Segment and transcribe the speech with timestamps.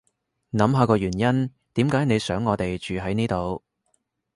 [0.51, 3.61] 諗下個原因點解你想我哋住喺呢度